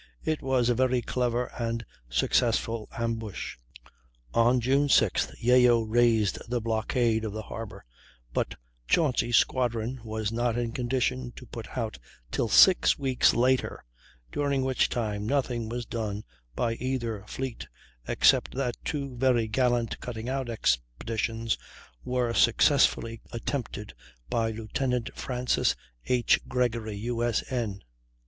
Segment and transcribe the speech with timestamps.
[0.23, 3.57] It was a very clever and successful ambush.
[4.33, 7.85] On June 6th Yeo raised the blockade of the Harbor,
[8.33, 8.55] but
[8.87, 11.99] Chauncy's squadron was not in condition to put out
[12.31, 13.85] till six weeks later,
[14.31, 16.23] during which time nothing was done
[16.55, 17.67] by either fleet,
[18.07, 21.59] except that two very gallant cutting out expeditions
[22.03, 23.93] were successfully attempted
[24.31, 25.75] by Lieutenant Francis
[26.07, 26.39] H.
[26.47, 27.83] Gregory, U.S.N.